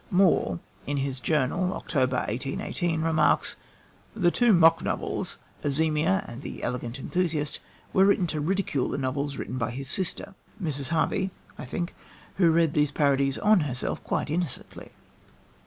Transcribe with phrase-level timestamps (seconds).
[0.09, 3.55] Moore, in his Journal, October 1818, remarks:
[4.15, 7.59] "The two mock novels, Azemia and The Elegant Enthusiast,
[7.93, 10.87] were written to ridicule the novels written by his sister, Mrs.
[10.89, 11.93] Harvey (I think),
[12.37, 14.89] who read these parodies on herself quite innocently."